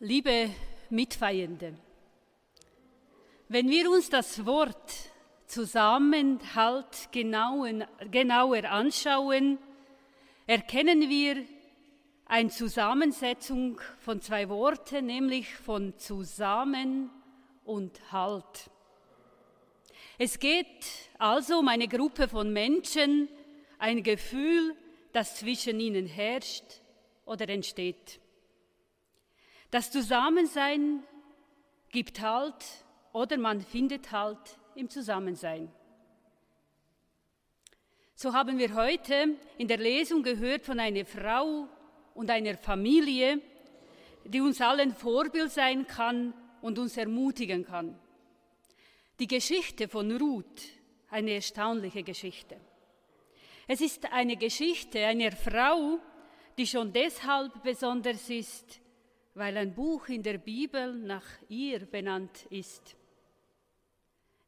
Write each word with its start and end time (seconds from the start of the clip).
Liebe 0.00 0.50
Mitfeiernde, 0.90 1.74
wenn 3.48 3.70
wir 3.70 3.90
uns 3.90 4.10
das 4.10 4.44
Wort 4.44 4.92
Zusammenhalt 5.46 7.08
genauer, 7.12 7.88
genauer 8.10 8.64
anschauen, 8.66 9.56
erkennen 10.46 11.08
wir 11.08 11.42
eine 12.26 12.50
Zusammensetzung 12.50 13.80
von 14.00 14.20
zwei 14.20 14.50
Worten, 14.50 15.06
nämlich 15.06 15.54
von 15.54 15.96
zusammen 15.96 17.08
und 17.64 17.98
Halt. 18.12 18.70
Es 20.18 20.38
geht 20.38 21.08
also 21.16 21.60
um 21.60 21.68
eine 21.68 21.88
Gruppe 21.88 22.28
von 22.28 22.52
Menschen, 22.52 23.30
ein 23.78 24.02
Gefühl, 24.02 24.76
das 25.14 25.36
zwischen 25.36 25.80
ihnen 25.80 26.04
herrscht 26.06 26.82
oder 27.24 27.48
entsteht. 27.48 28.20
Das 29.70 29.90
Zusammensein 29.90 31.02
gibt 31.90 32.20
Halt 32.20 32.64
oder 33.12 33.36
man 33.36 33.60
findet 33.60 34.12
Halt 34.12 34.58
im 34.74 34.88
Zusammensein. 34.88 35.72
So 38.14 38.32
haben 38.32 38.58
wir 38.58 38.74
heute 38.74 39.36
in 39.58 39.68
der 39.68 39.78
Lesung 39.78 40.22
gehört 40.22 40.64
von 40.64 40.80
einer 40.80 41.04
Frau 41.04 41.68
und 42.14 42.30
einer 42.30 42.56
Familie, 42.56 43.40
die 44.24 44.40
uns 44.40 44.60
allen 44.60 44.94
Vorbild 44.94 45.50
sein 45.50 45.86
kann 45.86 46.32
und 46.62 46.78
uns 46.78 46.96
ermutigen 46.96 47.64
kann. 47.64 47.98
Die 49.18 49.26
Geschichte 49.26 49.88
von 49.88 50.16
Ruth, 50.16 50.62
eine 51.10 51.32
erstaunliche 51.32 52.02
Geschichte. 52.02 52.56
Es 53.66 53.80
ist 53.80 54.10
eine 54.12 54.36
Geschichte 54.36 55.04
einer 55.04 55.32
Frau, 55.32 55.98
die 56.56 56.66
schon 56.66 56.92
deshalb 56.92 57.62
besonders 57.62 58.30
ist, 58.30 58.80
weil 59.36 59.58
ein 59.58 59.74
Buch 59.74 60.08
in 60.08 60.22
der 60.22 60.38
Bibel 60.38 60.94
nach 60.94 61.26
ihr 61.50 61.84
benannt 61.84 62.46
ist. 62.48 62.96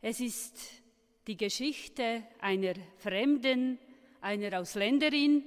Es 0.01 0.19
ist 0.19 0.83
die 1.27 1.37
Geschichte 1.37 2.27
einer 2.41 2.73
Fremden, 2.97 3.79
einer 4.23 4.59
Ausländerin, 4.59 5.45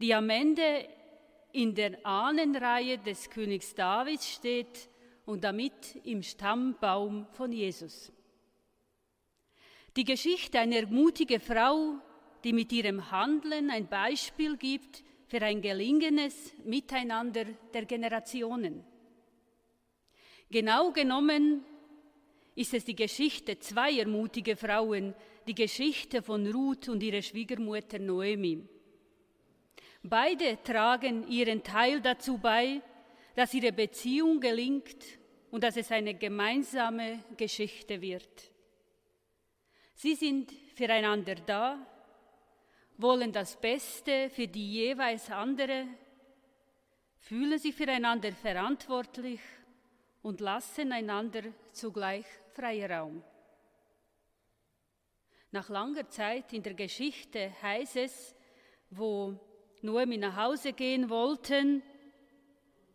die 0.00 0.12
am 0.12 0.28
Ende 0.28 0.88
in 1.52 1.72
der 1.72 2.04
Ahnenreihe 2.04 2.98
des 2.98 3.30
Königs 3.30 3.76
Davids 3.76 4.28
steht 4.28 4.90
und 5.24 5.44
damit 5.44 5.94
im 6.02 6.24
Stammbaum 6.24 7.28
von 7.30 7.52
Jesus. 7.52 8.12
Die 9.96 10.04
Geschichte 10.04 10.58
einer 10.58 10.84
mutigen 10.88 11.40
Frau, 11.40 11.94
die 12.42 12.52
mit 12.52 12.72
ihrem 12.72 13.08
Handeln 13.12 13.70
ein 13.70 13.88
Beispiel 13.88 14.56
gibt 14.56 15.04
für 15.28 15.42
ein 15.42 15.60
gelingendes 15.60 16.54
Miteinander 16.64 17.44
der 17.72 17.84
Generationen. 17.84 18.84
Genau 20.50 20.90
genommen 20.92 21.64
ist 22.54 22.72
es 22.74 22.84
die 22.84 22.96
Geschichte 22.96 23.58
zweier 23.58 24.06
mutiger 24.06 24.56
Frauen, 24.56 25.14
die 25.46 25.54
Geschichte 25.54 26.22
von 26.22 26.50
Ruth 26.50 26.88
und 26.88 27.02
ihrer 27.02 27.22
Schwiegermutter 27.22 27.98
Noemi. 27.98 28.66
Beide 30.02 30.62
tragen 30.62 31.28
ihren 31.28 31.62
Teil 31.62 32.00
dazu 32.00 32.38
bei, 32.38 32.80
dass 33.34 33.54
ihre 33.54 33.72
Beziehung 33.72 34.40
gelingt 34.40 35.18
und 35.50 35.62
dass 35.62 35.76
es 35.76 35.92
eine 35.92 36.14
gemeinsame 36.14 37.22
Geschichte 37.36 38.00
wird. 38.00 38.50
Sie 39.94 40.14
sind 40.14 40.52
füreinander 40.74 41.34
da, 41.34 41.86
wollen 42.98 43.32
das 43.32 43.56
Beste 43.56 44.28
für 44.28 44.48
die 44.48 44.72
jeweils 44.72 45.30
andere, 45.30 45.86
fühlen 47.18 47.58
sich 47.58 47.74
füreinander 47.74 48.32
verantwortlich 48.32 49.40
und 50.22 50.40
lassen 50.40 50.92
einander 50.92 51.42
zugleich 51.72 52.26
freien 52.52 52.90
Raum. 52.90 53.22
Nach 55.52 55.68
langer 55.68 56.08
Zeit 56.10 56.52
in 56.52 56.62
der 56.62 56.74
Geschichte 56.74 57.52
heißt 57.62 57.96
es, 57.96 58.34
wo 58.90 59.34
Noemi 59.80 60.18
nach 60.18 60.36
Hause 60.36 60.72
gehen 60.72 61.08
wollten, 61.08 61.82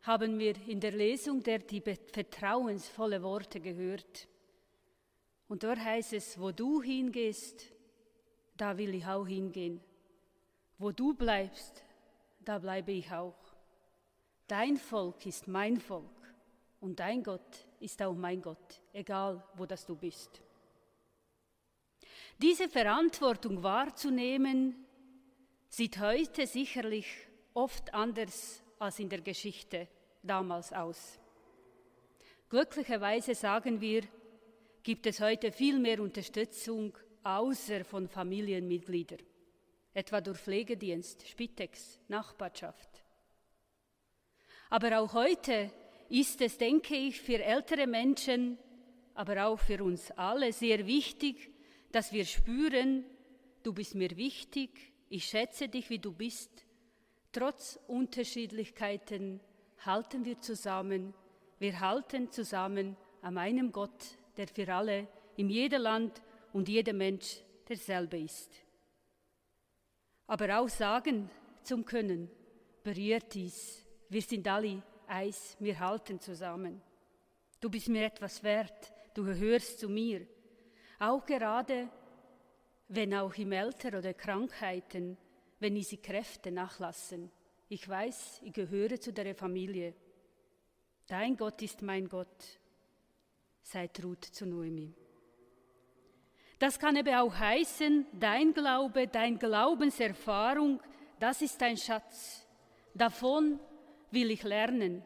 haben 0.02 0.38
wir 0.38 0.56
in 0.68 0.82
der 0.82 0.92
Lesung 0.92 1.42
der 1.42 1.60
die 1.60 1.82
vertrauensvolle 1.82 3.24
Worte 3.24 3.62
gehört. 3.62 4.28
Und 5.48 5.64
dort 5.64 5.80
heißt 5.80 6.14
es, 6.14 6.38
wo 6.38 6.52
du 6.52 6.82
hingehst, 6.82 7.72
da 8.58 8.78
will 8.78 8.94
ich 8.96 9.06
auch 9.06 9.26
hingehen. 9.26 9.82
Wo 10.84 10.92
du 10.92 11.14
bleibst, 11.14 11.82
da 12.44 12.60
bleibe 12.60 12.92
ich 12.92 13.10
auch. 13.10 13.38
Dein 14.48 14.76
Volk 14.76 15.26
ist 15.26 15.48
mein 15.48 15.78
Volk 15.80 16.36
und 16.82 17.00
dein 17.00 17.24
Gott 17.24 17.66
ist 17.80 18.02
auch 18.02 18.14
mein 18.14 18.42
Gott, 18.42 18.82
egal 18.92 19.42
wo 19.56 19.66
das 19.66 19.86
du 19.86 19.96
bist. 19.96 20.42
Diese 22.38 22.68
Verantwortung 22.68 23.64
wahrzunehmen, 23.64 24.76
sieht 25.70 26.02
heute 26.02 26.46
sicherlich 26.46 27.08
oft 27.54 27.94
anders 27.94 28.62
als 28.78 29.00
in 29.00 29.08
der 29.08 29.22
Geschichte 29.22 29.88
damals 30.22 30.74
aus. 30.74 31.18
Glücklicherweise 32.50 33.36
sagen 33.36 33.80
wir, 33.80 34.02
gibt 34.84 35.06
es 35.06 35.22
heute 35.22 35.54
viel 35.54 35.80
mehr 35.80 36.02
Unterstützung 36.02 36.98
außer 37.24 37.86
von 37.86 38.10
Familienmitgliedern 38.10 39.22
etwa 39.94 40.22
durch 40.22 40.40
Pflegedienst, 40.40 41.28
Spitex, 41.28 42.00
Nachbarschaft. 42.08 43.04
Aber 44.70 45.00
auch 45.00 45.14
heute 45.14 45.72
ist 46.10 46.42
es, 46.42 46.58
denke 46.58 46.96
ich, 46.96 47.22
für 47.22 47.44
ältere 47.44 47.86
Menschen, 47.88 48.58
aber 49.14 49.46
auch 49.46 49.60
für 49.60 49.84
uns 49.84 50.10
alle 50.12 50.52
sehr 50.52 50.88
wichtig, 50.88 51.52
dass 51.92 52.12
wir 52.12 52.26
spüren, 52.26 53.06
du 53.62 53.74
bist 53.74 53.94
mir 53.94 54.18
wichtig, 54.18 54.94
ich 55.10 55.26
schätze 55.26 55.70
dich, 55.70 55.90
wie 55.92 56.00
du 56.00 56.12
bist. 56.12 56.66
Trotz 57.32 57.80
Unterschiedlichkeiten 57.88 59.40
halten 59.86 60.26
wir 60.26 60.40
zusammen, 60.40 61.14
wir 61.60 61.80
halten 61.80 62.32
zusammen 62.32 62.98
an 63.22 63.38
einem 63.38 63.72
Gott, 63.72 64.18
der 64.38 64.48
für 64.48 64.74
alle, 64.74 65.08
in 65.36 65.50
jedem 65.50 65.84
Land 65.84 66.22
und 66.52 66.68
jedem 66.68 66.98
Mensch 66.98 67.44
derselbe 67.68 68.18
ist 68.18 68.63
aber 70.28 70.60
auch 70.60 70.70
sagen 70.70 71.30
zum 71.64 71.86
Können, 71.86 72.30
berührt 72.84 73.34
dies. 73.34 73.86
Wir 74.10 74.22
sind 74.22 74.48
alle 74.48 74.82
eins, 75.08 75.56
wir 75.60 75.80
halten 75.80 76.20
zusammen. 76.20 76.82
Du 77.60 77.70
bist 77.70 77.90
mir 77.90 78.06
etwas 78.06 78.44
wert, 78.44 78.92
du 79.14 79.24
gehörst 79.24 79.80
zu 79.80 79.90
mir. 79.90 80.28
Auch 81.00 81.26
gerade, 81.26 81.90
wenn 82.90 83.14
auch 83.14 83.34
im 83.36 83.54
Alter 83.54 83.98
oder 83.98 84.14
Krankheiten, 84.14 85.18
wenn 85.60 85.76
diese 85.76 85.98
Kräfte 85.98 86.52
nachlassen. 86.52 87.32
Ich 87.70 87.88
weiß, 87.88 88.42
ich 88.44 88.54
gehöre 88.54 89.00
zu 89.00 89.14
der 89.14 89.34
Familie. 89.34 89.96
Dein 91.08 91.36
Gott 91.36 91.62
ist 91.62 91.82
mein 91.82 92.08
Gott, 92.08 92.60
sagt 93.62 94.04
Ruth 94.04 94.26
zu 94.26 94.46
Noemi. 94.46 94.94
Das 96.64 96.80
kann 96.80 96.96
eben 96.96 97.14
auch 97.16 97.36
heißen, 97.36 98.06
dein 98.18 98.54
Glaube, 98.54 99.10
dein 99.10 99.38
Glaubenserfahrung, 99.38 100.80
das 101.20 101.42
ist 101.42 101.62
ein 101.62 101.76
Schatz. 101.76 102.48
Davon 102.94 103.60
will 104.12 104.32
ich 104.32 104.44
lernen. 104.44 105.04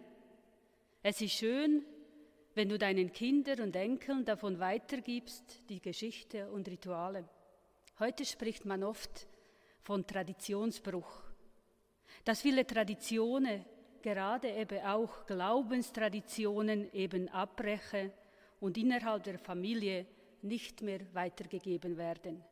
Es 1.02 1.20
ist 1.20 1.34
schön, 1.34 1.84
wenn 2.54 2.70
du 2.70 2.78
deinen 2.78 3.12
Kindern 3.12 3.62
und 3.62 3.76
Enkeln 3.76 4.24
davon 4.24 4.60
weitergibst, 4.60 5.68
die 5.68 5.82
Geschichte 5.82 6.48
und 6.52 6.68
Rituale. 6.68 7.28
Heute 7.98 8.24
spricht 8.24 8.64
man 8.64 8.84
oft 8.84 9.26
von 9.82 10.06
Traditionsbruch. 10.06 11.24
Dass 12.24 12.42
viele 12.42 12.68
Traditionen, 12.68 13.66
gerade 14.04 14.52
eben 14.52 14.86
auch 14.86 15.26
Glaubenstraditionen, 15.26 16.94
eben 16.94 17.30
abbrechen 17.30 18.12
und 18.60 18.78
innerhalb 18.78 19.24
der 19.24 19.40
Familie 19.40 20.06
nicht 20.42 20.82
mehr 20.82 21.00
weitergegeben 21.14 21.98
werden. 21.98 22.44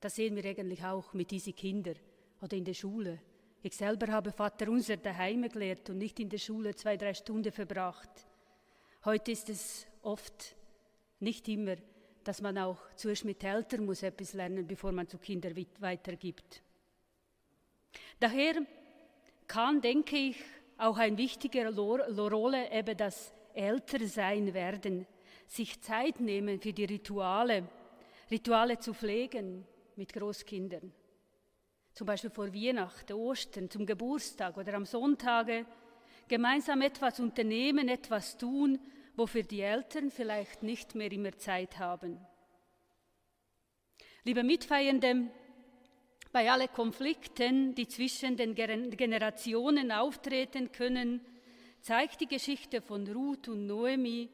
Das 0.00 0.14
sehen 0.14 0.36
wir 0.36 0.44
eigentlich 0.44 0.84
auch 0.84 1.12
mit 1.12 1.30
diesen 1.30 1.54
Kindern 1.54 1.96
oder 2.40 2.56
in 2.56 2.64
der 2.64 2.74
Schule. 2.74 3.20
Ich 3.62 3.76
selber 3.76 4.12
habe 4.12 4.30
Vater 4.30 4.68
unser 4.68 4.96
daheim 4.96 5.48
gelehrt 5.48 5.90
und 5.90 5.98
nicht 5.98 6.20
in 6.20 6.28
der 6.28 6.38
Schule 6.38 6.74
zwei, 6.74 6.96
drei 6.96 7.14
Stunden 7.14 7.50
verbracht. 7.50 8.08
Heute 9.04 9.32
ist 9.32 9.48
es 9.48 9.86
oft 10.02 10.54
nicht 11.18 11.48
immer, 11.48 11.76
dass 12.22 12.40
man 12.40 12.58
auch 12.58 12.78
zuerst 12.94 13.24
mit 13.24 13.42
Eltern 13.42 13.84
muss 13.84 14.02
etwas 14.02 14.34
lernen, 14.34 14.66
bevor 14.66 14.92
man 14.92 15.08
zu 15.08 15.18
Kindern 15.18 15.54
weitergibt. 15.80 16.62
Daher 18.20 18.62
kann, 19.46 19.80
denke 19.80 20.16
ich, 20.16 20.36
auch 20.76 20.98
ein 20.98 21.18
wichtiger 21.18 21.74
Rolle 21.74 22.70
eben 22.70 22.96
das 22.96 23.32
Ältersein 23.54 24.54
werden 24.54 25.06
sich 25.48 25.80
Zeit 25.80 26.20
nehmen 26.20 26.60
für 26.60 26.72
die 26.72 26.84
Rituale, 26.84 27.66
Rituale 28.30 28.78
zu 28.78 28.94
pflegen 28.94 29.66
mit 29.96 30.12
Großkindern. 30.12 30.92
Zum 31.94 32.06
Beispiel 32.06 32.30
vor 32.30 32.54
Weihnachten, 32.54 33.14
Ostern, 33.14 33.68
zum 33.68 33.84
Geburtstag 33.84 34.56
oder 34.56 34.74
am 34.74 34.84
Sonntage 34.84 35.66
gemeinsam 36.28 36.82
etwas 36.82 37.18
unternehmen, 37.18 37.88
etwas 37.88 38.36
tun, 38.36 38.78
wofür 39.16 39.42
die 39.42 39.62
Eltern 39.62 40.10
vielleicht 40.10 40.62
nicht 40.62 40.94
mehr 40.94 41.10
immer 41.10 41.36
Zeit 41.38 41.78
haben. 41.78 42.20
Liebe 44.24 44.44
Mitfeiernde, 44.44 45.28
bei 46.30 46.52
allen 46.52 46.70
Konflikten, 46.72 47.74
die 47.74 47.88
zwischen 47.88 48.36
den 48.36 48.54
Generationen 48.54 49.90
auftreten 49.90 50.70
können, 50.70 51.24
zeigt 51.80 52.20
die 52.20 52.26
Geschichte 52.26 52.82
von 52.82 53.10
Ruth 53.10 53.48
und 53.48 53.66
Noemi, 53.66 54.28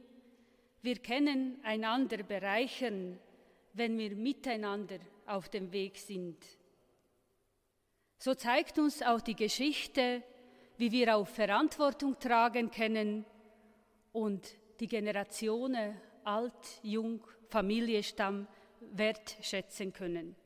wir 0.84 0.96
können 0.98 1.58
einander 1.62 2.22
bereichern, 2.22 3.18
wenn 3.72 3.96
wir 3.96 4.14
miteinander 4.14 4.98
auf 5.24 5.48
dem 5.48 5.72
Weg 5.72 5.96
sind. 5.96 6.36
So 8.18 8.34
zeigt 8.34 8.78
uns 8.78 9.00
auch 9.00 9.22
die 9.22 9.34
Geschichte, 9.34 10.22
wie 10.76 10.92
wir 10.92 11.16
auch 11.16 11.26
Verantwortung 11.26 12.18
tragen 12.18 12.70
können 12.70 13.24
und 14.12 14.46
die 14.78 14.86
Generationen 14.86 15.96
alt, 16.22 16.52
jung, 16.82 17.26
Familie, 17.48 18.02
Stamm 18.02 18.46
wertschätzen 18.80 19.90
können. 19.92 20.36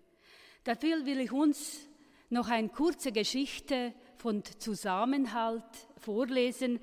Dafür 0.62 1.04
will 1.04 1.18
ich 1.18 1.32
uns 1.32 1.88
noch 2.30 2.48
eine 2.48 2.68
kurze 2.68 3.10
Geschichte 3.10 3.92
von 4.16 4.44
Zusammenhalt 4.44 5.88
vorlesen, 5.96 6.78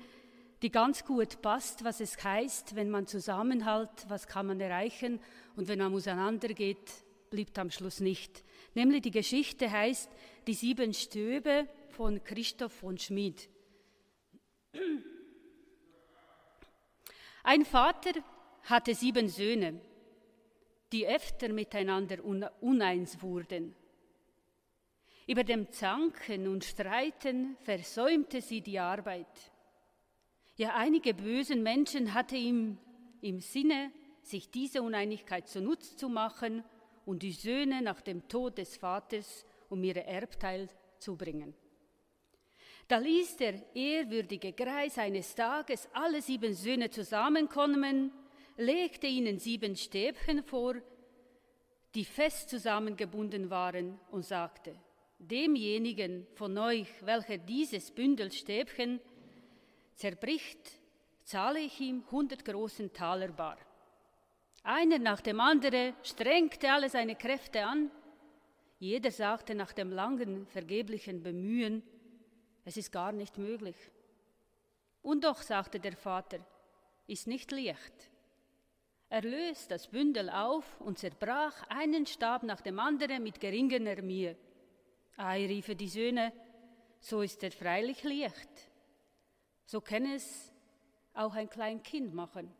die 0.62 0.70
ganz 0.70 1.04
gut 1.04 1.42
passt, 1.42 1.84
was 1.84 2.00
es 2.00 2.22
heißt, 2.22 2.74
wenn 2.76 2.90
man 2.90 3.06
zusammenhalt, 3.06 4.06
was 4.08 4.26
kann 4.26 4.46
man 4.46 4.60
erreichen 4.60 5.20
und 5.54 5.68
wenn 5.68 5.78
man 5.78 5.94
auseinandergeht, 5.94 6.90
bleibt 7.30 7.58
am 7.58 7.70
Schluss 7.70 8.00
nicht. 8.00 8.42
Nämlich 8.74 9.02
die 9.02 9.10
Geschichte 9.10 9.70
heißt 9.70 10.10
Die 10.46 10.54
sieben 10.54 10.94
Stöbe 10.94 11.68
von 11.88 12.22
Christoph 12.22 12.72
von 12.72 12.98
Schmid. 12.98 13.48
Ein 17.42 17.64
Vater 17.64 18.12
hatte 18.62 18.94
sieben 18.94 19.28
Söhne, 19.28 19.80
die 20.92 21.06
öfter 21.06 21.48
miteinander 21.48 22.24
uneins 22.60 23.20
wurden. 23.22 23.74
Über 25.26 25.44
dem 25.44 25.70
Zanken 25.72 26.46
und 26.48 26.64
Streiten 26.64 27.56
versäumte 27.62 28.40
sie 28.40 28.60
die 28.60 28.78
Arbeit. 28.78 29.52
Ja, 30.56 30.74
einige 30.74 31.12
bösen 31.12 31.62
Menschen 31.62 32.14
hatte 32.14 32.36
ihm 32.36 32.78
im 33.20 33.40
Sinne, 33.40 33.92
sich 34.22 34.50
diese 34.50 34.82
Uneinigkeit 34.82 35.46
zunutze 35.48 35.96
zu 35.96 36.08
machen 36.08 36.64
und 37.04 37.22
die 37.22 37.32
Söhne 37.32 37.82
nach 37.82 38.00
dem 38.00 38.26
Tod 38.26 38.56
des 38.56 38.76
Vaters 38.76 39.44
um 39.68 39.82
ihre 39.84 40.04
Erbteil 40.06 40.68
zu 40.98 41.16
bringen. 41.16 41.54
Da 42.88 42.98
ließ 42.98 43.36
der 43.36 43.74
ehrwürdige 43.74 44.52
Greis 44.52 44.96
eines 44.96 45.34
Tages 45.34 45.88
alle 45.92 46.22
sieben 46.22 46.54
Söhne 46.54 46.88
zusammenkommen, 46.88 48.12
legte 48.56 49.08
ihnen 49.08 49.38
sieben 49.38 49.76
Stäbchen 49.76 50.42
vor, 50.42 50.76
die 51.94 52.04
fest 52.04 52.48
zusammengebunden 52.48 53.50
waren, 53.50 53.98
und 54.10 54.24
sagte, 54.24 54.74
demjenigen 55.18 56.26
von 56.34 56.56
euch, 56.56 56.88
welcher 57.04 57.38
dieses 57.38 57.90
Bündel 57.90 58.30
Stäbchen 58.30 59.00
zerbricht, 59.96 60.80
zahle 61.24 61.60
ich 61.60 61.80
ihm 61.80 62.04
hundert 62.10 62.44
großen 62.44 62.92
Taler 62.92 63.28
bar. 63.28 63.58
Einer 64.62 64.98
nach 64.98 65.20
dem 65.20 65.40
anderen 65.40 65.94
strengte 66.02 66.70
alle 66.70 66.88
seine 66.88 67.16
Kräfte 67.16 67.64
an. 67.64 67.90
Jeder 68.78 69.10
sagte 69.10 69.54
nach 69.54 69.72
dem 69.72 69.90
langen, 69.90 70.46
vergeblichen 70.46 71.22
Bemühen, 71.22 71.82
es 72.64 72.76
ist 72.76 72.92
gar 72.92 73.12
nicht 73.12 73.38
möglich. 73.38 73.76
Und 75.02 75.24
doch, 75.24 75.40
sagte 75.40 75.80
der 75.80 75.96
Vater, 75.96 76.40
ist 77.06 77.26
nicht 77.26 77.50
leicht. 77.52 78.10
Er 79.08 79.22
löst 79.22 79.70
das 79.70 79.86
Bündel 79.86 80.28
auf 80.30 80.80
und 80.80 80.98
zerbrach 80.98 81.62
einen 81.68 82.06
Stab 82.06 82.42
nach 82.42 82.60
dem 82.60 82.80
anderen 82.80 83.22
mit 83.22 83.40
geringer 83.40 84.02
Mühe. 84.02 84.36
Ei, 85.16 85.46
riefen 85.46 85.78
die 85.78 85.88
Söhne, 85.88 86.32
so 86.98 87.22
ist 87.22 87.42
er 87.44 87.52
freilich 87.52 88.02
leicht. 88.02 88.50
So 89.66 89.80
kann 89.80 90.06
es 90.06 90.52
auch 91.12 91.34
ein 91.34 91.50
klein 91.50 91.82
Kind 91.82 92.14
machen. 92.14 92.52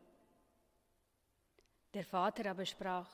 Der 1.93 2.03
Vater 2.03 2.51
aber 2.51 2.65
sprach, 2.65 3.09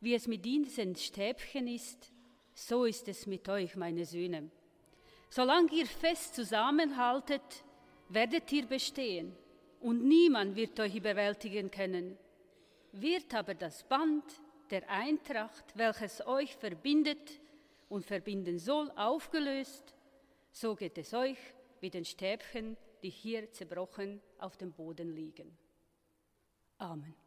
wie 0.00 0.14
es 0.14 0.26
mit 0.26 0.44
diesen 0.44 0.96
Stäbchen 0.96 1.68
ist, 1.68 2.12
so 2.54 2.84
ist 2.84 3.08
es 3.08 3.26
mit 3.26 3.48
euch, 3.48 3.76
meine 3.76 4.04
Söhne. 4.04 4.50
Solange 5.30 5.72
ihr 5.72 5.86
fest 5.86 6.34
zusammenhaltet, 6.34 7.64
werdet 8.08 8.50
ihr 8.52 8.66
bestehen, 8.66 9.34
und 9.80 10.04
niemand 10.04 10.56
wird 10.56 10.78
euch 10.80 10.94
überwältigen 10.94 11.70
können. 11.70 12.16
Wird 12.92 13.34
aber 13.34 13.54
das 13.54 13.84
Band 13.84 14.24
der 14.70 14.88
Eintracht, 14.88 15.64
welches 15.74 16.26
euch 16.26 16.56
verbindet 16.56 17.40
und 17.88 18.06
verbinden 18.06 18.58
soll, 18.58 18.90
aufgelöst, 18.92 19.94
so 20.50 20.74
geht 20.74 20.96
es 20.98 21.12
euch 21.12 21.38
wie 21.80 21.90
den 21.90 22.04
Stäbchen, 22.04 22.76
die 23.04 23.10
hier 23.10 23.52
zerbrochen 23.52 24.22
auf 24.38 24.56
dem 24.56 24.72
Boden 24.72 25.14
liegen. 25.14 25.58
Amen. 26.78 27.23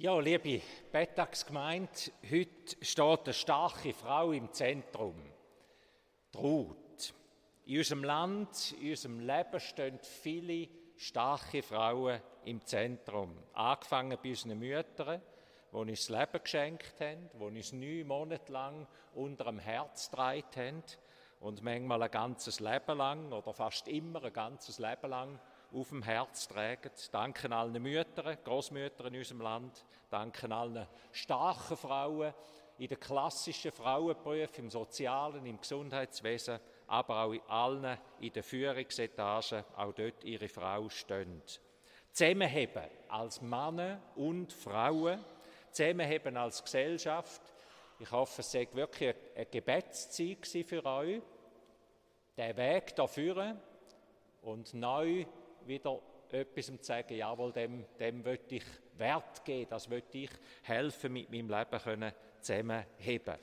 Ja, 0.00 0.16
liebe 0.20 0.62
Bettagsgemeinde, 0.92 1.90
heute 2.30 2.76
steht 2.82 3.24
eine 3.24 3.34
starke 3.34 3.92
Frau 3.92 4.30
im 4.30 4.52
Zentrum. 4.52 5.20
Ruth. 6.36 7.12
In 7.64 7.78
unserem 7.78 8.04
Land, 8.04 8.76
in 8.80 8.90
unserem 8.90 9.18
Leben 9.18 9.58
stehen 9.58 9.98
viele 9.98 10.68
starke 10.96 11.64
Frauen 11.64 12.20
im 12.44 12.64
Zentrum. 12.64 13.36
Angefangen 13.54 14.16
bei 14.22 14.28
unseren 14.28 14.56
Müttern, 14.60 15.20
die 15.72 15.76
uns 15.76 16.06
das 16.06 16.16
Leben 16.16 16.44
geschenkt 16.44 17.00
haben, 17.00 17.28
die 17.34 17.58
uns 17.58 17.72
neun 17.72 18.06
Monate 18.06 18.52
lang 18.52 18.86
unter 19.14 19.46
dem 19.46 19.58
Herz 19.58 20.12
getragen 20.12 20.44
haben 20.54 20.82
und 21.40 21.60
manchmal 21.64 22.04
ein 22.04 22.10
ganzes 22.12 22.60
Leben 22.60 22.98
lang 22.98 23.32
oder 23.32 23.52
fast 23.52 23.88
immer 23.88 24.22
ein 24.22 24.32
ganzes 24.32 24.78
Leben 24.78 25.10
lang 25.10 25.40
auf 25.72 25.88
dem 25.90 26.02
Herz 26.02 26.48
tragen. 26.48 26.90
Danke 27.12 27.50
allen 27.54 27.82
Müttern, 27.82 28.38
Großmüttern 28.44 29.12
in 29.12 29.18
unserem 29.18 29.40
Land. 29.40 29.84
Danke 30.10 30.50
allen 30.50 30.86
starken 31.12 31.76
Frauen 31.76 32.32
in 32.78 32.88
den 32.88 33.00
klassischen 33.00 33.72
Frauenberufen, 33.72 34.64
im 34.64 34.70
Sozialen, 34.70 35.44
im 35.44 35.60
Gesundheitswesen, 35.60 36.60
aber 36.86 37.24
auch 37.24 37.32
in 37.32 37.40
allen 37.48 37.98
in 38.20 38.32
den 38.32 38.42
Führungsetagen, 38.42 39.64
auch 39.76 39.92
dort 39.92 40.24
ihre 40.24 40.48
Frau 40.48 40.88
stehen. 40.88 41.42
Zusammenheben 42.12 42.84
als 43.08 43.42
Männer 43.42 44.00
und 44.16 44.52
Frauen, 44.52 45.24
zusammenheben 45.70 46.36
als 46.36 46.62
Gesellschaft. 46.62 47.42
Ich 47.98 48.10
hoffe, 48.10 48.40
es 48.40 48.52
sei 48.52 48.68
wirklich 48.72 49.14
eine 49.34 49.46
Gebetszeit 49.46 50.46
für 50.46 50.84
euch. 50.84 51.20
Der 52.36 52.56
Weg 52.56 52.94
dafür 52.94 53.56
und 54.42 54.72
neu 54.72 55.26
wieder 55.66 56.00
etwas 56.30 56.66
zu 56.66 56.76
sagen, 56.80 57.16
jawohl, 57.16 57.52
dem, 57.52 57.84
dem 57.98 58.22
möchte 58.22 58.56
ich 58.56 58.64
Wert 58.96 59.44
geben, 59.44 59.70
das 59.70 59.88
möchte 59.88 60.18
ich 60.18 60.30
helfen, 60.62 61.12
mit 61.12 61.30
meinem 61.30 61.48
Leben 61.48 61.82
können 61.82 62.12
zusammenheben. 62.40 63.36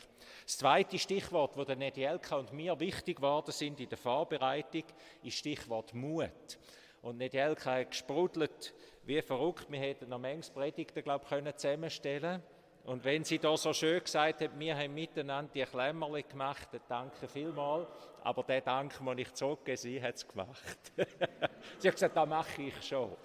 Das 0.46 0.58
zweite 0.58 1.00
Stichwort, 1.00 1.58
das 1.58 1.66
der 1.66 1.76
Nedielka 1.76 2.38
und 2.38 2.54
mir 2.54 2.80
wichtig 2.80 3.18
geworden 3.18 3.52
sind 3.52 3.80
in 3.80 3.90
der 3.90 3.98
Vorbereitung, 3.98 4.84
ist 5.24 5.38
Stichwort 5.38 5.94
Mut. 5.94 6.60
Und 7.02 7.18
Nedielka 7.18 7.76
hat 7.76 7.92
gesprudelt 7.92 8.74
wie 9.04 9.22
verrückt. 9.22 9.68
Wir 9.70 9.80
hätten 9.80 10.10
noch 10.10 10.20
manches 10.20 10.50
Predigten, 10.50 11.04
glaube 11.04 11.26
ich, 11.26 11.56
zusammenstellen 11.56 12.42
können 12.42 12.55
und 12.86 13.04
wenn 13.04 13.24
sie 13.24 13.40
da 13.40 13.58
so 13.58 13.74
schön 13.74 14.04
gesagt 14.04 14.42
hat, 14.42 14.60
wir 14.60 14.78
haben 14.78 14.94
miteinander 14.94 15.52
die 15.52 15.64
Klemmerli 15.64 16.22
gemacht, 16.24 16.68
dann 16.72 16.82
danke 16.88 17.28
vielmals. 17.28 17.88
Aber 18.24 18.44
der 18.44 18.62
Dank 18.62 19.00
muss 19.02 19.18
ich 19.18 19.34
zurückgeben, 19.34 19.78
sie 19.78 20.02
hat 20.02 20.16
es 20.16 20.28
gemacht. 20.28 20.92
sie 21.80 21.88
hat 21.88 21.96
gesagt, 21.96 22.16
das 22.16 22.30
mache 22.30 22.62
ich 22.62 22.88
schon. 22.88 23.16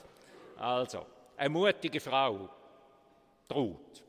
Also, 0.56 1.04
eine 1.36 1.50
mutige 1.50 2.00
Frau, 2.00 2.48
traut. 3.46 4.04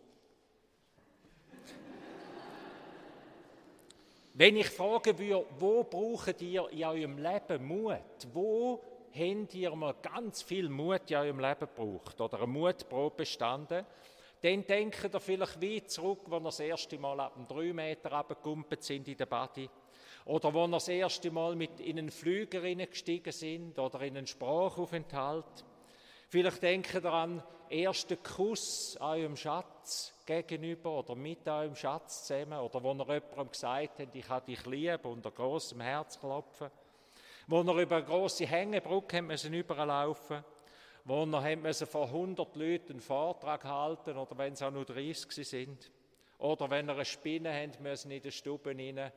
Wenn 4.33 4.55
ich 4.55 4.69
fragen 4.69 5.19
würde, 5.19 5.45
wo 5.59 5.83
braucht 5.83 6.41
ihr 6.41 6.69
in 6.69 6.85
eurem 6.85 7.17
Leben 7.17 7.65
Mut? 7.65 8.27
Wo 8.31 8.81
habt 9.13 9.53
ihr 9.53 9.75
mal 9.75 9.95
ganz 10.01 10.41
viel 10.41 10.69
Mut 10.69 11.11
in 11.11 11.17
eurem 11.17 11.39
Leben 11.39 11.59
gebraucht 11.59 12.21
oder 12.21 12.37
eine 12.37 12.47
Mutprobe 12.47 13.17
bestanden? 13.17 13.85
Dann 14.41 14.65
denkt 14.65 15.13
ihr 15.13 15.19
vielleicht 15.19 15.61
wie 15.61 15.83
zurück, 15.83 16.21
wo 16.25 16.37
ihr 16.37 16.41
das 16.41 16.59
erste 16.59 16.97
Mal 16.97 17.19
ab 17.19 17.35
dem 17.35 17.47
3 17.47 17.73
Meter 17.73 18.11
abgekumpelt 18.11 18.83
sind 18.83 19.07
in 19.07 19.17
der 19.17 19.27
Body. 19.27 19.69
Oder 20.25 20.51
wo 20.51 20.65
ihr 20.65 20.69
das 20.69 20.87
erste 20.87 21.29
Mal 21.29 21.55
mit 21.55 21.79
in 21.79 21.99
einen 21.99 22.09
Flüger 22.09 22.61
gestiegen 22.87 23.31
sind 23.31 23.77
oder 23.77 24.01
in 24.01 24.17
einen 24.17 24.25
Sprachaufenthalt. 24.25 25.63
Vielleicht 26.27 26.63
an 26.63 27.43
den 27.69 27.83
ersten 27.83 28.21
Kuss 28.23 28.97
eurem 28.99 29.35
Schatz 29.35 30.13
gegenüber 30.25 30.97
oder 30.97 31.15
mit 31.15 31.47
eurem 31.47 31.75
Schatz 31.75 32.25
zusammen. 32.25 32.59
Oder 32.59 32.81
wo 32.81 32.93
ihr 32.93 33.13
jemandem 33.13 33.51
gesagt 33.51 33.99
habt, 33.99 34.15
ich 34.15 34.27
habe 34.27 34.45
dich 34.47 34.65
lieb, 34.65 35.05
unter 35.05 35.29
großem 35.29 35.81
Herzklopfen. 35.81 36.71
Wo 37.45 37.61
ihr 37.61 37.75
über 37.75 37.97
eine 37.97 38.05
grosse 38.05 38.47
Hängebrücke 38.47 39.21
müssen 39.21 39.53
überlaufen 39.53 40.37
musste 40.37 40.60
wo 41.03 41.23
er 41.25 41.73
vor 41.73 42.05
100 42.05 42.55
Leuten 42.55 42.91
einen 42.91 43.01
Vortrag 43.01 43.63
halten 43.63 44.17
oder 44.17 44.37
wenn 44.37 44.53
es 44.53 44.61
auch 44.61 44.71
nur 44.71 44.85
30 44.85 45.47
sind. 45.47 45.91
Oder 46.37 46.69
wenn 46.69 46.87
er 46.89 46.95
eine 46.95 47.05
Spinne 47.05 47.53
hat, 47.53 47.79
müssen 47.79 48.11
in 48.11 48.21
den 48.21 48.31
Stuben 48.31 48.79
rein 48.79 49.11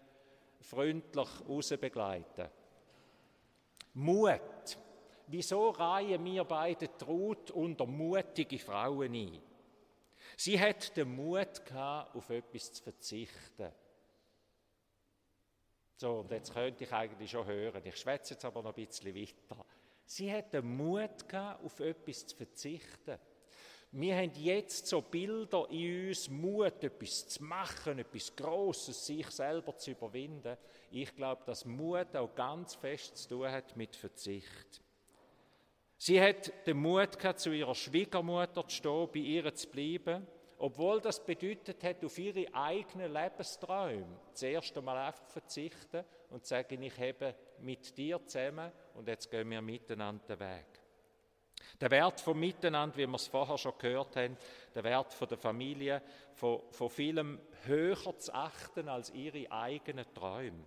freundlich 0.60 1.28
rausbegleiten. 1.48 2.48
Mut. 3.94 4.78
Wieso 5.26 5.70
reihen 5.70 6.24
wir 6.24 6.44
beide 6.44 6.94
Trut 6.98 7.50
unter 7.50 7.86
mutige 7.86 8.58
Frauen 8.58 9.14
ein? 9.14 9.40
Sie 10.36 10.60
hat 10.60 10.96
den 10.96 11.14
Mut 11.14 11.64
gehabt, 11.64 12.14
auf 12.14 12.28
etwas 12.28 12.72
zu 12.72 12.82
verzichten. 12.82 13.72
So, 15.96 16.20
und 16.20 16.30
jetzt 16.30 16.52
könnte 16.52 16.84
ich 16.84 16.92
eigentlich 16.92 17.30
schon 17.30 17.46
hören. 17.46 17.80
Ich 17.84 17.96
schwätze 17.96 18.34
jetzt 18.34 18.44
aber 18.44 18.62
noch 18.62 18.76
ein 18.76 18.86
bisschen 18.86 19.14
weiter. 19.14 19.64
Sie 20.04 20.32
hat 20.32 20.52
den 20.52 20.76
Mut 20.76 21.28
gehabt, 21.28 21.64
auf 21.64 21.80
etwas 21.80 22.26
zu 22.26 22.36
verzichten. 22.36 23.18
Wir 23.96 24.16
haben 24.16 24.32
jetzt 24.34 24.88
so 24.88 25.00
Bilder 25.00 25.68
in 25.70 26.08
uns, 26.08 26.28
Mut, 26.28 26.82
etwas 26.82 27.28
zu 27.28 27.44
machen, 27.44 28.00
etwas 28.00 28.34
Grosses, 28.34 29.06
sich 29.06 29.28
selber 29.30 29.76
zu 29.76 29.92
überwinden. 29.92 30.56
Ich 30.90 31.14
glaube, 31.14 31.42
dass 31.46 31.64
Mut 31.64 32.16
auch 32.16 32.34
ganz 32.34 32.74
fest 32.74 33.16
zu 33.16 33.28
tun 33.28 33.50
hat 33.52 33.76
mit 33.76 33.94
Verzicht. 33.94 34.82
Sie 35.96 36.20
hat 36.20 36.52
den 36.66 36.78
Mut 36.78 37.18
gehabt, 37.18 37.38
zu 37.38 37.52
ihrer 37.52 37.74
Schwiegermutter 37.74 38.66
zu 38.66 38.76
stehen, 38.76 39.08
bei 39.12 39.20
ihr 39.20 39.54
zu 39.54 39.68
bleiben, 39.68 40.26
obwohl 40.58 41.00
das 41.00 41.24
bedeutet 41.24 41.82
hat, 41.82 42.04
auf 42.04 42.18
ihre 42.18 42.52
eigenen 42.54 43.12
Lebensträume 43.12 44.20
zuerst 44.32 44.76
einmal 44.76 44.98
einfach 44.98 45.26
verzichten 45.26 46.04
und 46.30 46.46
sagen, 46.46 46.82
ich 46.82 46.98
habe 46.98 47.34
mit 47.60 47.96
dir 47.96 48.24
zusammen 48.26 48.70
und 48.94 49.08
jetzt 49.08 49.30
gehen 49.30 49.50
wir 49.50 49.62
miteinander 49.62 50.24
den 50.36 50.40
Weg. 50.40 50.66
Der 51.80 51.90
Wert 51.90 52.20
vom 52.20 52.38
Miteinander, 52.38 52.96
wie 52.96 53.06
wir 53.06 53.16
es 53.16 53.26
vorher 53.26 53.58
schon 53.58 53.76
gehört 53.78 54.16
haben, 54.16 54.36
der 54.74 54.84
Wert 54.84 55.12
von 55.12 55.28
der 55.28 55.38
Familie, 55.38 56.02
von, 56.34 56.60
von 56.70 56.88
vielem 56.88 57.40
höher 57.64 58.18
zu 58.18 58.32
achten 58.32 58.88
als 58.88 59.10
ihre 59.10 59.50
eigenen 59.50 60.06
Träume. 60.14 60.64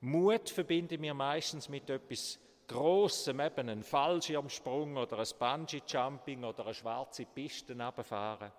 Mut 0.00 0.48
verbinden 0.48 1.02
wir 1.02 1.14
meistens 1.14 1.68
mit 1.68 1.90
etwas 1.90 2.38
Grossem, 2.66 3.40
eben 3.40 3.68
ein 3.68 3.82
Fallschirmsprung 3.82 4.96
oder 4.96 5.18
ein 5.18 5.26
Bungee-Jumping 5.38 6.44
oder 6.44 6.64
eine 6.64 6.74
schwarze 6.74 7.26
Piste 7.26 7.76
runterfahren. 7.76 8.52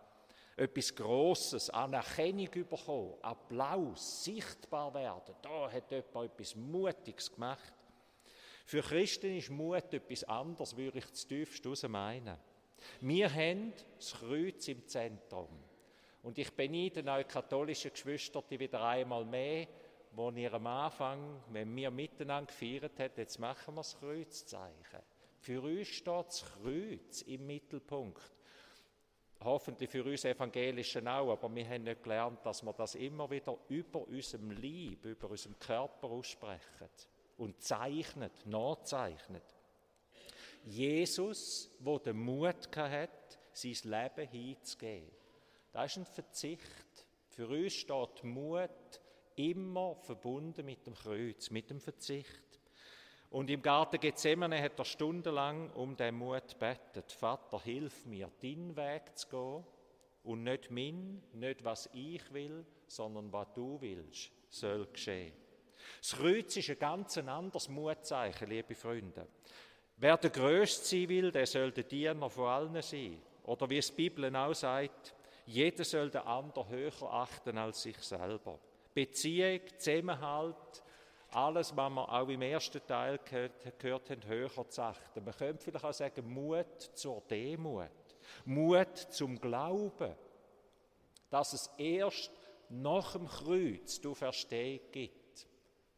Etwas 0.58 0.96
Grosses, 0.96 1.70
Anerkennung 1.70 2.50
bekommen, 2.52 3.16
Applaus, 3.22 4.24
sichtbar 4.24 4.94
werden. 4.94 5.36
Da 5.42 5.72
hat 5.72 5.92
jemand 5.92 6.32
etwas 6.32 6.56
Mutiges 6.56 7.32
gemacht. 7.32 7.74
Für 8.66 8.82
Christen 8.82 9.38
ist 9.38 9.50
Mut 9.50 9.94
etwas 9.94 10.24
anderes, 10.26 10.76
würde 10.76 11.00
ich 11.00 11.12
zu 11.14 11.28
tiefst 11.28 11.64
heraus 11.64 11.84
meinen. 11.88 12.38
Wir 13.00 13.32
haben 13.34 13.74
das 13.98 14.14
Kreuz 14.14 14.68
im 14.68 14.88
Zentrum. 14.88 15.50
Und 16.24 16.38
ich 16.38 16.52
beneide 16.52 17.04
eure 17.04 17.26
katholischen 17.26 17.92
Geschwister 17.92 18.44
die 18.50 18.60
wieder 18.60 18.84
einmal 18.84 19.26
mehr, 19.26 19.68
wo 20.14 20.30
ihr 20.32 20.54
am 20.54 20.68
Anfang, 20.68 21.42
wenn 21.52 21.76
wir 21.76 21.90
miteinander 21.90 22.52
gefeiert 22.52 23.00
haben, 23.00 23.14
jetzt 23.16 23.40
machen 23.40 23.76
wir 23.76 23.80
das 23.80 23.98
Kreuzzeichen. 23.98 25.00
Für 25.40 25.62
uns 25.62 25.88
steht 25.88 26.28
das 26.28 26.46
Kreuz 26.46 27.22
im 27.24 27.48
Mittelpunkt. 27.48 28.32
Hoffentlich 29.44 29.90
für 29.90 30.04
uns 30.04 30.24
Evangelischen 30.24 31.08
auch, 31.08 31.32
aber 31.32 31.54
wir 31.54 31.68
haben 31.68 31.84
nicht 31.84 32.04
gelernt, 32.04 32.46
dass 32.46 32.62
wir 32.62 32.74
das 32.74 32.94
immer 32.94 33.30
wieder 33.30 33.58
über 33.70 34.08
unserem 34.08 34.52
Lieb, 34.52 35.06
über 35.06 35.30
unserem 35.30 35.58
Körper 35.58 36.10
aussprechen 36.10 36.90
und 37.38 37.60
zeichnet, 37.62 38.46
nachzeichnet. 38.46 39.44
Jesus, 40.64 41.72
wo 41.80 41.98
den 41.98 42.18
Mut 42.18 42.70
hat, 42.76 43.40
sein 43.54 43.78
Leben 43.84 44.30
hinzugeben. 44.30 45.10
Das 45.72 45.92
ist 45.92 45.98
ein 45.98 46.06
Verzicht. 46.06 47.08
Für 47.30 47.48
uns 47.48 47.74
steht 47.74 48.24
Mut 48.24 48.70
immer 49.36 49.96
verbunden 49.96 50.66
mit 50.66 50.86
dem 50.86 50.94
Kreuz, 50.94 51.50
mit 51.50 51.70
dem 51.70 51.80
Verzicht. 51.80 52.51
Und 53.32 53.50
im 53.50 53.62
Garten 53.62 54.00
Gethsemane 54.00 54.62
hat 54.62 54.78
er 54.78 54.84
stundenlang 54.84 55.72
um 55.72 55.96
den 55.96 56.16
Mut 56.16 56.60
betet. 56.60 57.14
Vater, 57.14 57.62
hilf 57.62 58.06
mir, 58.06 58.30
deinen 58.42 58.76
Weg 58.76 59.18
zu 59.18 59.30
gehen 59.30 59.64
und 60.24 60.44
nicht 60.44 60.70
mein, 60.70 61.24
nicht 61.34 61.64
was 61.64 61.90
ich 61.94 62.22
will, 62.34 62.66
sondern 62.88 63.32
was 63.32 63.48
du 63.54 63.80
willst, 63.80 64.32
soll 64.50 64.86
geschehen. 64.88 65.34
Das 66.00 66.12
Kreuz 66.12 66.58
ist 66.58 66.72
ein 66.72 66.80
ganz 66.80 67.18
anderes 67.18 67.70
Mutzeichen, 67.70 68.50
liebe 68.50 68.76
Freunde. 68.76 69.26
Wer 69.96 70.18
der 70.18 70.30
Größte 70.30 70.86
sein 70.86 71.10
will, 71.10 71.32
der 71.32 71.48
soll 71.48 71.72
der 71.72 71.86
Diener 71.86 72.30
von 72.30 72.48
allen 72.48 72.82
sein. 72.82 73.22
Oder 73.44 73.70
wie 73.70 73.78
es 73.78 73.96
die 73.96 74.10
Bibel 74.10 74.36
auch 74.36 74.54
sagt, 74.54 75.16
jeder 75.46 75.86
soll 75.86 76.10
den 76.10 76.22
anderen 76.22 76.68
höher 76.68 77.04
achten 77.04 77.58
als 77.58 77.84
sich 77.84 77.98
selber. 78.00 78.60
Beziehung, 78.94 79.62
Zusammenhalt, 79.78 80.84
alles, 81.32 81.76
was 81.76 81.90
wir 81.90 82.12
auch 82.12 82.28
im 82.28 82.42
ersten 82.42 82.86
Teil 82.86 83.20
gehört, 83.24 83.80
gehört 83.80 84.10
haben, 84.10 84.26
höher 84.26 84.70
zu 84.70 84.82
achten. 84.82 85.24
Man 85.24 85.34
könnte 85.34 85.64
vielleicht 85.64 85.86
auch 85.86 85.94
sagen, 85.94 86.34
Mut 86.34 86.82
zur 86.94 87.22
Demut. 87.30 87.90
Mut 88.46 88.98
zum 88.98 89.40
Glauben, 89.40 90.16
dass 91.30 91.54
es 91.54 91.70
erst 91.78 92.32
nach 92.70 93.14
dem 93.14 93.28
Kreuz 93.28 94.00
die 94.00 94.08
Auferstehung 94.08 94.82
gibt. 94.92 95.48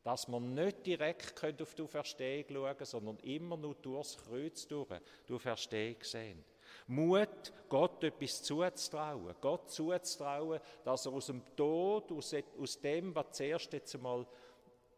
Dass 0.04 0.28
man 0.28 0.54
nicht 0.54 0.86
direkt 0.86 1.62
auf 1.62 1.76
die 1.76 1.82
Auferstehung 1.82 2.46
schauen 2.50 2.74
können, 2.76 2.86
sondern 2.86 3.20
immer 3.20 3.58
nur 3.58 3.76
durchs 3.76 4.18
Kreuz 4.18 4.68
durch 4.68 4.90
die 5.28 5.34
Auferstehung 5.34 6.04
sehen. 6.04 6.44
Mut, 6.88 7.54
Gott 7.70 8.04
etwas 8.04 8.44
zuzutrauen. 8.44 9.34
Gott 9.40 9.72
zuzutrauen, 9.72 10.60
dass 10.84 11.06
er 11.06 11.14
aus 11.14 11.28
dem 11.28 11.42
Tod, 11.56 12.12
aus, 12.12 12.36
aus 12.60 12.82
dem, 12.82 13.16
was 13.16 13.32
zuerst 13.32 13.72
jetzt 13.72 13.96
einmal 13.96 14.26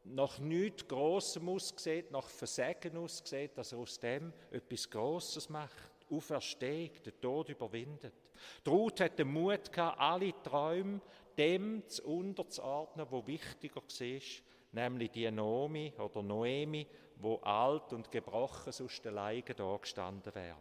nach 0.06 0.39
nichts 0.39 0.88
Grossem 0.88 1.50
aussieht, 1.50 2.12
nach 2.12 2.28
Versagen 2.28 2.98
aussieht, 2.98 3.58
dass 3.58 3.72
er 3.72 3.80
aus 3.80 4.00
dem 4.00 4.32
etwas 4.52 4.89
Grosses 4.89 5.50
macht. 5.50 5.91
Aufersteht, 6.10 7.06
den 7.06 7.20
Tod 7.20 7.50
überwindet. 7.50 8.13
Die 8.63 8.70
Ruth 8.70 9.00
hat 9.02 9.18
den 9.18 9.30
Mut 9.30 9.72
gehabt, 9.72 10.00
alle 10.00 10.34
Träume 10.44 11.02
dem 11.38 11.88
zu 11.88 12.04
unterzuordnen, 12.06 13.08
wo 13.10 13.26
wichtiger 13.26 13.82
war, 13.82 14.22
nämlich 14.72 15.12
die 15.12 15.32
Noemi 15.32 15.94
oder 15.98 16.22
Noemi, 16.22 16.88
wo 17.18 17.38
alt 17.38 17.91
und 17.94 18.12
gebrochen 18.12 18.72
sonst 18.72 19.06
alleine 19.08 19.44
da 19.44 19.78
gestanden 19.78 20.34
wäre. 20.36 20.58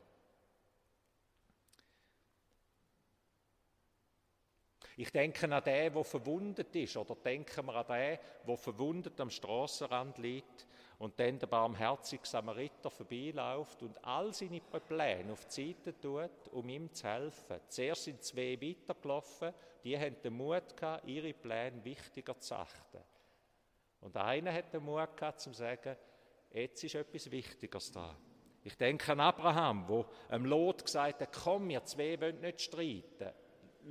Ich 4.96 5.10
denke 5.10 5.52
an 5.52 5.64
den, 5.64 5.92
der 5.92 6.04
verwundet 6.04 6.74
ist, 6.76 6.96
oder 6.96 7.16
denken 7.16 7.66
wir 7.66 7.74
an 7.74 7.86
den, 7.86 8.18
der 8.46 8.56
verwundet 8.56 9.20
am 9.20 9.30
Strassenrand 9.30 10.18
liegt 10.18 10.66
und 10.98 11.18
dann 11.18 11.38
der 11.38 11.48
barmherzige 11.48 12.24
Samariter 12.24 12.90
vorbeiläuft 12.90 13.82
und 13.82 14.04
all 14.04 14.32
seine 14.32 14.60
Pläne 14.60 15.32
auf 15.32 15.46
die 15.46 15.74
Seite 15.74 15.98
tut, 15.98 16.48
um 16.52 16.68
ihm 16.68 16.92
zu 16.92 17.08
helfen. 17.08 17.60
Zuerst 17.66 18.04
sind 18.04 18.22
zwei 18.22 18.56
weitergelaufen, 18.60 19.52
die 19.82 19.98
haben 19.98 20.16
den 20.22 20.34
Mut 20.34 20.76
gehabt, 20.76 21.08
ihre 21.08 21.32
Pläne 21.32 21.84
wichtiger 21.84 22.38
zu 22.38 22.54
achten. 22.54 23.00
Und 24.00 24.16
einer 24.16 24.52
hat 24.52 24.72
den 24.72 24.84
Mut 24.84 25.16
gehabt, 25.16 25.40
zu 25.40 25.52
sagen, 25.52 25.96
jetzt 26.52 26.84
ist 26.84 26.94
etwas 26.94 27.30
Wichtigeres 27.30 27.90
da. 27.90 28.16
Ich 28.62 28.76
denke 28.76 29.10
an 29.12 29.20
Abraham, 29.20 29.88
wo 29.88 30.06
einem 30.28 30.44
Lot 30.44 30.84
gesagt 30.84 31.20
hat, 31.20 31.32
komm, 31.32 31.68
wir 31.68 31.84
zwei 31.84 32.20
wollen 32.20 32.40
nicht 32.40 32.60
streiten 32.60 33.32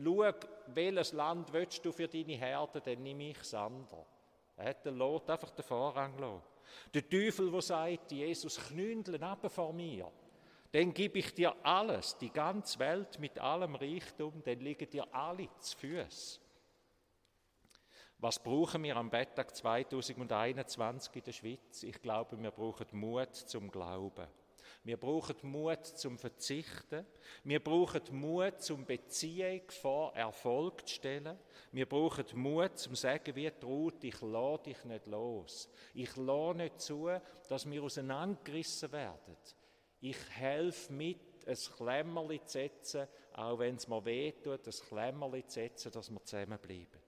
schau, 0.03 0.31
welches 0.67 1.13
Land 1.13 1.51
willst 1.53 1.83
du 1.85 1.91
für 1.91 2.07
deine 2.07 2.33
Herde, 2.33 2.81
dann 2.81 3.03
nehme 3.03 3.29
ich 3.29 3.37
das 3.37 3.53
andere. 3.53 4.05
Er 4.55 4.69
hat 4.69 4.85
den 4.85 4.97
Lot 4.97 5.29
einfach 5.29 5.51
den 5.51 5.63
Vorrang 5.63 6.15
gelassen. 6.15 6.41
Der 6.93 7.07
Teufel, 7.07 7.51
der 7.51 7.61
sagt, 7.61 8.11
Jesus, 8.11 8.57
knündeln 8.57 9.23
ab 9.23 9.51
vor 9.51 9.73
mir, 9.73 10.11
dann 10.71 10.93
gebe 10.93 11.19
ich 11.19 11.33
dir 11.33 11.55
alles, 11.63 12.17
die 12.17 12.31
ganze 12.31 12.79
Welt 12.79 13.19
mit 13.19 13.37
allem 13.37 13.75
Reichtum, 13.75 14.41
dann 14.43 14.59
liegen 14.59 14.89
dir 14.89 15.07
alle 15.13 15.47
zu 15.59 15.77
Füßen. 15.77 16.41
Was 18.17 18.41
brauchen 18.41 18.83
wir 18.83 18.95
am 18.95 19.09
Betttag 19.09 19.53
2021 19.53 21.15
in 21.15 21.23
der 21.23 21.31
Schweiz? 21.33 21.83
Ich 21.83 22.01
glaube, 22.01 22.41
wir 22.41 22.51
brauchen 22.51 22.87
Mut 22.93 23.35
zum 23.35 23.69
Glauben. 23.69 24.27
Wir 24.83 24.97
brauchen 24.97 25.35
Mut 25.43 25.85
zum 25.85 26.17
Verzichten. 26.17 27.05
Wir 27.45 27.63
brauchen 27.63 28.01
Mut 28.11 28.61
zum 28.61 28.85
Beziehung 28.85 29.61
vor 29.69 30.13
Erfolg 30.13 30.85
zu 30.87 30.95
stellen. 30.95 31.39
Wir 31.71 31.87
brauchen 31.87 32.25
Mut 32.33 32.77
zum 32.77 32.93
Sagen, 32.95 33.33
wie 33.35 33.47
Ruth, 33.47 34.03
ich 34.03 34.19
lade 34.21 34.63
dich 34.63 34.83
nicht 34.83 35.05
los. 35.07 35.69
Ich 35.93 36.13
lade 36.17 36.57
nicht 36.57 36.81
zu, 36.81 37.09
dass 37.47 37.69
wir 37.69 37.81
auseinandergerissen 37.81 38.91
werden. 38.91 39.37
Ich 40.01 40.17
helfe 40.31 40.91
mit, 40.91 41.47
ein 41.47 41.55
Klemmerli 41.55 42.41
zu 42.43 42.51
setzen, 42.51 43.07
auch 43.33 43.59
wenn 43.59 43.75
es 43.75 43.87
mir 43.87 44.03
wehtut, 44.03 44.67
ein 44.67 44.87
Klemmerli 44.89 45.45
zu 45.47 45.61
setzen, 45.61 45.91
dass 45.93 46.11
wir 46.11 46.23
zusammenbleiben. 46.25 46.99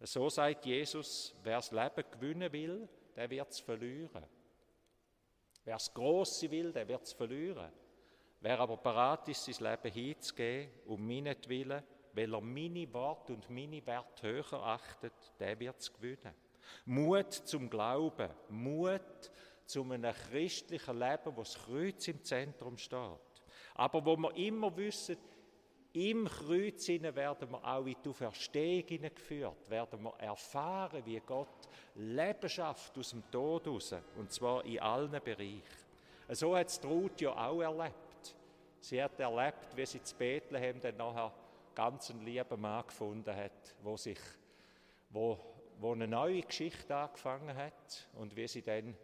So 0.00 0.28
sagt 0.28 0.66
Jesus, 0.66 1.34
wer 1.42 1.56
das 1.56 1.70
Leben 1.70 2.04
gewinnen 2.10 2.52
will, 2.52 2.88
der 3.16 3.30
wird 3.30 3.50
es 3.50 3.60
verlieren. 3.60 4.24
Wer 5.64 5.74
das 5.74 5.92
Grosse 5.92 6.50
will, 6.50 6.72
der 6.72 6.88
wird 6.88 7.04
es 7.04 7.12
verlieren. 7.12 7.70
Wer 8.40 8.58
aber 8.58 8.76
bereit 8.76 9.28
ist, 9.28 9.44
sein 9.44 9.70
Leben 9.70 9.92
hinzugeben, 9.92 10.72
um 10.86 11.06
meinetwillen, 11.06 11.82
weil 12.12 12.34
er 12.34 12.40
meine 12.40 12.92
Worte 12.92 13.34
und 13.34 13.48
meine 13.48 13.84
Werte 13.86 14.26
höher 14.26 14.62
achtet, 14.64 15.12
der 15.38 15.58
wird 15.58 15.78
es 15.78 15.92
gewinnen. 15.92 16.34
Mut 16.86 17.32
zum 17.32 17.70
Glauben, 17.70 18.30
Mut 18.48 19.30
zu 19.64 19.82
einem 19.84 20.12
christlichen 20.12 20.98
Leben, 20.98 21.36
wo 21.36 21.42
das 21.42 21.54
Kreuz 21.54 22.08
im 22.08 22.22
Zentrum 22.24 22.76
steht. 22.76 22.98
Aber 23.74 24.04
wo 24.04 24.16
wir 24.16 24.34
immer 24.36 24.76
wissen, 24.76 25.16
im 25.94 26.26
Kreuz 26.26 26.88
werden 26.88 27.50
wir 27.50 27.64
auch 27.64 27.84
in 27.84 27.96
die 28.02 28.08
Auferstehung 28.08 29.14
geführt, 29.14 29.68
werden 29.68 30.02
wir 30.02 30.14
erfahren, 30.18 31.02
wie 31.04 31.20
Gott 31.20 31.48
Leben 31.94 32.48
schafft 32.48 32.96
aus 32.96 33.10
dem 33.10 33.30
Tod 33.30 33.66
raus, 33.66 33.94
und 34.16 34.32
zwar 34.32 34.64
in 34.64 34.80
allen 34.80 35.10
Bereichen. 35.10 35.62
So 36.30 36.56
hat 36.56 36.68
es 36.68 36.82
Ruth 36.84 37.20
ja 37.20 37.32
auch 37.32 37.60
erlebt. 37.60 38.36
Sie 38.80 39.02
hat 39.02 39.20
erlebt, 39.20 39.76
wie 39.76 39.86
sie 39.86 40.02
zu 40.02 40.16
Bethlehem 40.16 40.80
dann 40.80 40.96
nachher 40.96 41.32
ganz 41.74 42.10
einen 42.10 42.24
lieben 42.24 42.60
Mann 42.60 42.86
gefunden 42.86 43.34
hat, 43.34 43.76
wo 43.82 43.96
sich, 43.96 44.18
wo, 45.10 45.38
wo 45.78 45.92
eine 45.92 46.08
neue 46.08 46.42
Geschichte 46.42 46.94
angefangen 46.94 47.54
hat 47.54 48.08
und 48.14 48.34
wie 48.34 48.48
sie 48.48 48.62
dann 48.62 48.96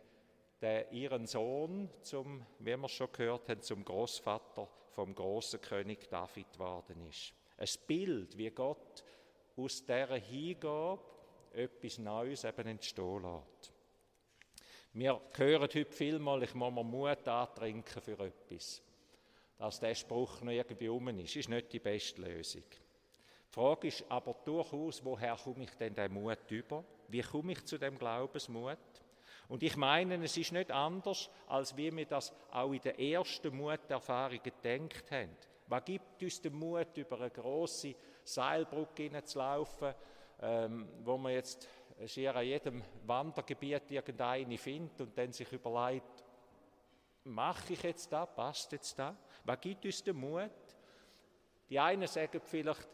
ihren 0.91 1.27
Sohn, 1.27 1.89
zum, 2.03 2.45
wie 2.59 2.77
wir 2.77 2.89
schon 2.89 3.13
gehört 3.13 3.49
haben, 3.49 3.63
zum 3.63 3.85
Großvater 3.85 4.69
vom 4.91 5.15
großen 5.15 5.61
König 5.61 6.09
David 6.09 6.53
geworden 6.53 7.07
ist. 7.09 7.33
Ein 7.57 7.87
Bild, 7.87 8.37
wie 8.37 8.51
Gott 8.51 9.05
aus 9.57 9.85
dieser 9.85 10.17
Hingabe 10.17 11.03
etwas 11.53 11.99
Neues 11.99 12.45
eben 12.45 12.67
entstehen 12.67 13.23
lässt. 13.23 13.73
Wir 14.93 15.21
hören 15.35 15.63
heute 15.63 15.93
vielmal, 15.93 16.43
ich 16.43 16.55
muss 16.55 16.73
mir 16.73 16.85
Mut 16.85 17.29
antrinken 17.29 18.03
für 18.03 18.19
etwas. 18.19 18.83
Dass 19.57 19.81
der 19.81 19.95
Spruch 19.95 20.41
noch 20.41 20.53
irgendwie 20.53 20.89
um 20.89 21.09
ist, 21.09 21.37
ist 21.37 21.49
nicht 21.49 21.73
die 21.73 21.81
beste 21.81 22.23
Lösung. 22.23 22.65
Die 22.71 23.55
Frage 23.55 23.89
ist 23.89 24.05
aber 24.09 24.35
durchaus, 24.45 25.05
woher 25.05 25.37
komme 25.37 25.65
ich 25.65 25.71
denn 25.73 25.95
den 25.95 26.13
Mut 26.13 26.51
über? 26.51 26.85
Wie 27.09 27.23
komme 27.23 27.53
ich 27.53 27.65
zu 27.65 27.79
dem 27.79 27.99
Glaubensmut? 27.99 28.79
Und 29.49 29.63
ich 29.63 29.77
meine, 29.77 30.23
es 30.23 30.37
ist 30.37 30.53
nicht 30.53 30.71
anders, 30.71 31.31
als 31.47 31.77
wie 31.77 31.95
wir 31.95 32.07
das 32.07 32.35
auch 32.51 32.71
in 32.73 32.81
den 32.81 32.99
ersten 32.99 33.57
Muterfahrungen 33.57 34.43
gedacht 34.43 35.11
haben. 35.11 35.37
Was 35.69 35.85
gibt 35.85 36.23
uns 36.23 36.41
den 36.41 36.55
Mut, 36.55 36.97
über 36.97 37.19
eine 37.19 37.31
große 37.31 37.95
Seilbrücke 38.25 39.05
hineinzulaufen, 39.05 39.95
ähm, 40.41 40.89
wo 41.03 41.17
man 41.17 41.33
jetzt 41.33 41.69
schier 42.07 42.37
an 42.37 42.45
jedem 42.45 42.83
Wandergebiet 43.07 43.91
irgendeine 43.91 44.59
findet 44.59 45.01
und 45.01 45.17
dann 45.17 45.33
sich 45.33 45.51
überlegt, 45.53 46.25
mache 47.25 47.73
ich 47.73 47.83
jetzt 47.83 48.13
da, 48.13 48.27
passt 48.27 48.73
jetzt 48.73 48.99
da? 48.99 49.17
Was 49.45 49.61
gibt 49.61 49.85
uns 49.85 50.03
den 50.03 50.17
Mut? 50.17 50.51
Die 51.69 51.79
einen 51.79 52.07
sagen 52.07 52.41
vielleicht, 52.43 52.89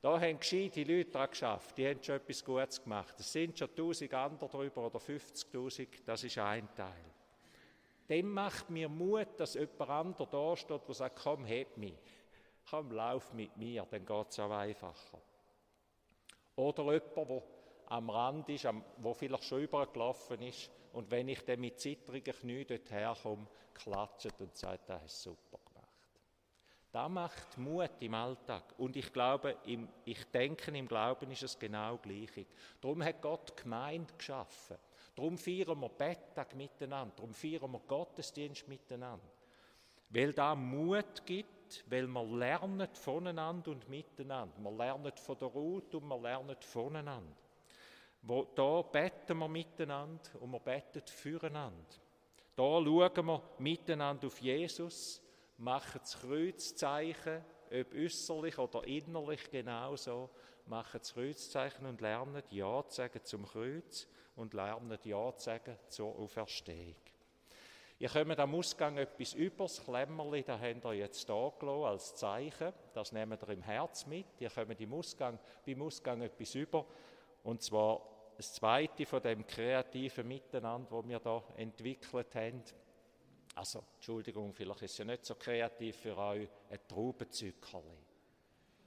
da 0.00 0.20
haben 0.20 0.38
gescheite 0.38 0.84
Leute 0.84 1.10
daran 1.10 1.30
geschafft, 1.30 1.76
die 1.76 1.88
haben 1.88 2.02
schon 2.02 2.16
etwas 2.16 2.44
Gutes 2.44 2.82
gemacht. 2.82 3.14
Es 3.18 3.32
sind 3.32 3.58
schon 3.58 3.68
1000 3.70 4.14
andere 4.14 4.48
drüber 4.48 4.86
oder 4.86 4.98
50.000, 4.98 5.88
das 6.04 6.24
ist 6.24 6.38
ein 6.38 6.68
Teil. 6.74 7.04
Dem 8.08 8.30
macht 8.30 8.70
mir 8.70 8.88
Mut, 8.88 9.28
dass 9.36 9.54
jemand 9.54 9.90
anderer 9.90 10.26
da 10.26 10.56
steht, 10.56 10.86
der 10.86 10.94
sagt, 10.94 11.20
komm, 11.22 11.44
heb 11.44 11.76
mich, 11.76 11.98
komm, 12.70 12.92
lauf 12.92 13.32
mit 13.34 13.56
mir, 13.56 13.86
dann 13.90 14.06
geht 14.06 14.30
es 14.30 14.40
auch 14.40 14.50
einfacher. 14.50 15.20
Oder 16.56 16.84
jemand, 16.84 17.16
der 17.16 17.42
am 17.86 18.10
Rand 18.10 18.48
ist, 18.48 18.64
der 18.64 19.14
vielleicht 19.14 19.44
schon 19.44 19.62
übergelaufen 19.62 20.40
ist 20.42 20.70
und 20.92 21.10
wenn 21.10 21.28
ich 21.28 21.44
dann 21.44 21.60
mit 21.60 21.80
zittrigen 21.80 22.34
Knien 22.34 22.66
dort 22.66 22.90
herkomme, 22.90 23.46
klatscht 23.74 24.40
und 24.40 24.56
sagt, 24.56 24.88
das 24.88 25.04
ist 25.04 25.22
super. 25.22 25.57
Das 26.98 27.08
macht 27.08 27.56
Mut 27.58 27.92
im 28.00 28.14
Alltag. 28.14 28.74
Und 28.76 28.96
ich 28.96 29.12
glaube, 29.12 29.58
im, 29.66 29.88
ich 30.04 30.24
denke, 30.32 30.76
im 30.76 30.88
Glauben 30.88 31.30
ist 31.30 31.44
es 31.44 31.56
genau 31.56 31.96
gleich. 31.98 32.44
Darum 32.80 33.04
hat 33.04 33.22
Gott 33.22 33.56
Gemeinde 33.56 34.12
geschaffen. 34.14 34.76
Darum 35.14 35.38
feiern 35.38 35.78
wir 35.78 35.90
Betttag 35.90 36.56
miteinander. 36.56 37.14
Darum 37.14 37.32
feiern 37.32 37.70
wir 37.70 37.78
Gottesdienst 37.86 38.66
miteinander. 38.66 39.28
Weil 40.10 40.32
da 40.32 40.56
Mut 40.56 41.24
gibt, 41.24 41.84
weil 41.88 42.08
wir 42.08 42.24
lernen 42.24 42.88
voneinander 42.92 43.70
und 43.70 43.88
miteinander. 43.88 44.58
Wir 44.58 44.72
lernen 44.72 45.12
von 45.18 45.38
der 45.38 45.48
Ruth 45.48 45.94
und 45.94 46.08
wir 46.08 46.18
lernen 46.18 46.56
voneinander. 46.58 47.36
Wo, 48.22 48.42
da 48.42 48.82
beten 48.82 49.38
wir 49.38 49.48
miteinander 49.48 50.30
und 50.40 50.50
wir 50.50 50.58
beten 50.58 51.02
füreinander. 51.06 51.94
Da 52.56 52.64
schauen 52.64 53.26
wir 53.26 53.42
miteinander 53.60 54.26
auf 54.26 54.40
Jesus 54.40 55.22
machen 55.58 56.00
das 56.00 56.18
Kreuzzeichen, 56.20 57.44
ob 57.70 57.94
äußerlich 57.94 58.58
oder 58.58 58.84
innerlich 58.84 59.50
genauso, 59.50 60.30
machen 60.66 61.00
das 61.00 61.12
Kreuzzeichen 61.12 61.86
und 61.86 62.00
lernen 62.00 62.42
Ja 62.50 62.84
zu 62.88 62.96
sagen 62.96 63.20
zum 63.24 63.46
Kreuz 63.46 64.06
und 64.36 64.54
lernen 64.54 64.98
Ja 65.02 65.34
zu 65.36 65.44
sagen 65.44 65.76
zur 65.88 66.16
Auferstehung. 66.18 66.96
Ihr 68.00 68.08
kommt 68.08 68.38
am 68.38 68.54
Ausgang 68.54 68.96
etwas 68.96 69.34
über, 69.34 69.64
das 69.64 69.84
Klemmerli, 69.84 70.44
das 70.44 70.60
habt 70.60 70.84
ihr 70.84 70.94
jetzt 70.94 71.26
hier 71.26 71.66
als 71.66 72.14
Zeichen. 72.14 72.72
Das 72.94 73.10
nehmt 73.10 73.42
ihr 73.42 73.48
im 73.48 73.62
Herz 73.62 74.06
mit. 74.06 74.26
Ihr 74.38 74.50
kommt 74.50 74.80
im 74.80 74.94
Ausgang, 74.94 75.36
beim 75.66 75.82
Ausgang 75.82 76.22
etwas 76.22 76.54
über. 76.54 76.86
Und 77.42 77.60
zwar 77.60 78.00
das 78.36 78.54
zweite 78.54 79.04
von 79.04 79.20
dem 79.20 79.44
kreativen 79.44 80.28
Miteinander, 80.28 81.02
das 81.02 81.08
wir 81.08 81.20
hier 81.20 81.42
entwickelt 81.56 82.34
haben. 82.36 82.62
Also, 83.58 83.82
Entschuldigung, 83.96 84.52
vielleicht 84.52 84.82
ist 84.82 84.92
es 84.92 84.98
ja 84.98 85.04
nicht 85.04 85.26
so 85.26 85.34
kreativ 85.34 85.96
für 85.96 86.16
euch, 86.16 86.48
ein 86.70 86.78
Traubenzückerli. 86.86 87.98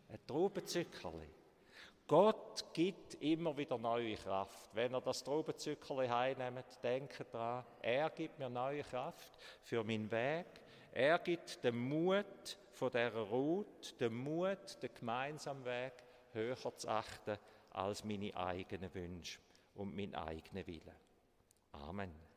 Ein 0.07 0.19
Traubenzückerli. 0.25 1.27
Gott 2.07 2.73
gibt 2.73 3.15
immer 3.15 3.57
wieder 3.57 3.77
neue 3.77 4.15
Kraft. 4.15 4.73
Wenn 4.73 4.95
ihr 4.95 5.01
das 5.01 5.25
Traubenzückerli 5.25 6.07
heimnehmt, 6.07 6.81
denkt 6.81 7.25
daran, 7.33 7.65
er 7.81 8.09
gibt 8.11 8.39
mir 8.39 8.49
neue 8.49 8.83
Kraft 8.83 9.37
für 9.61 9.83
meinen 9.83 10.09
Weg. 10.09 10.47
Er 10.93 11.19
gibt 11.19 11.61
den 11.65 11.75
Mut 11.75 12.57
von 12.71 12.91
dieser 12.91 13.11
Route, 13.11 13.93
den 13.99 14.13
Mut, 14.13 14.81
den 14.81 14.93
gemeinsamen 14.93 15.65
Weg 15.65 15.95
höher 16.31 16.77
zu 16.77 16.87
achten 16.87 17.37
als 17.71 18.05
meine 18.05 18.33
eigenen 18.37 18.93
Wünsche 18.93 19.41
und 19.75 19.93
mein 19.93 20.15
eigenen 20.15 20.65
Willen. 20.65 20.95
Amen. 21.73 22.30